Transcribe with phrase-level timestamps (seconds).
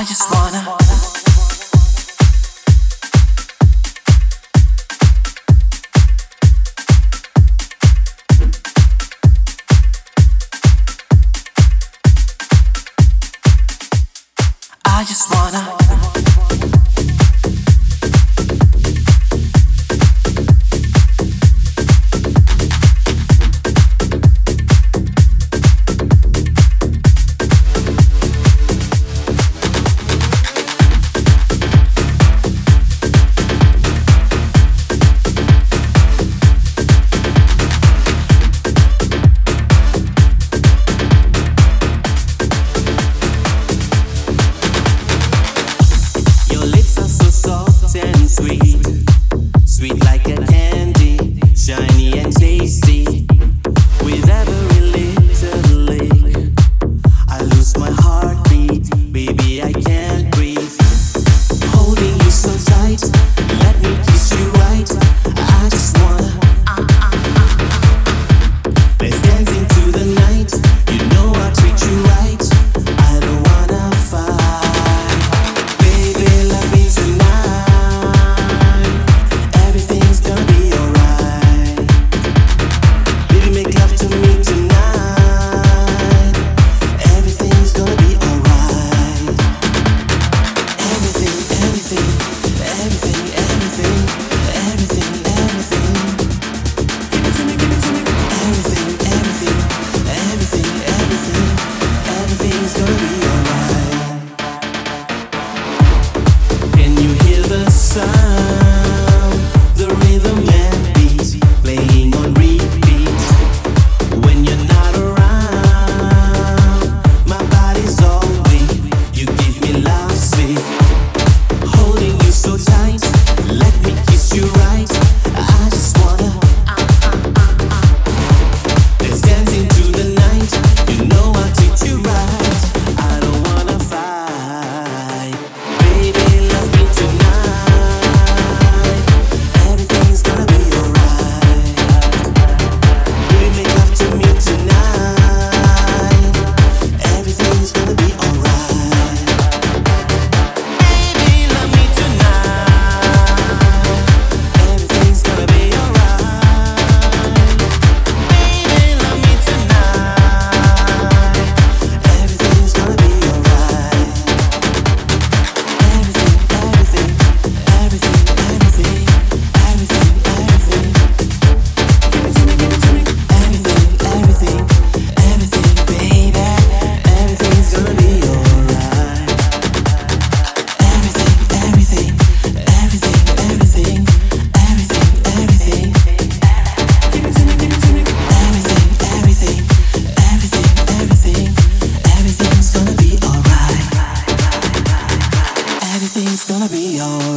[0.00, 0.76] I just wanna.
[14.84, 15.77] I just wanna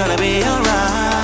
[0.00, 1.19] gonna be alright.